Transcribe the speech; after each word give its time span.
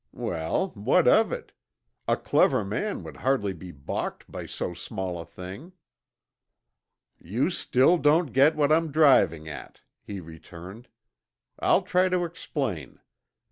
Well, 0.13 0.69
what 0.69 1.07
of 1.07 1.31
it? 1.31 1.51
A 2.07 2.17
clever 2.17 2.65
man 2.65 3.03
would 3.03 3.17
hardly 3.17 3.53
be 3.53 3.69
balked 3.69 4.31
by 4.31 4.47
so 4.47 4.73
small 4.73 5.19
a 5.19 5.25
thing." 5.27 5.73
"You 7.19 7.51
still 7.51 7.99
don't 7.99 8.33
get 8.33 8.55
what 8.55 8.71
I'm 8.71 8.91
driving 8.91 9.47
at," 9.47 9.81
he 10.01 10.19
returned. 10.19 10.87
"I'll 11.59 11.83
try 11.83 12.09
to 12.09 12.25
explain. 12.25 12.99